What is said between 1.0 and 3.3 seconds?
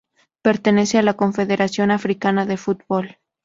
la Confederación Africana de Fútbol.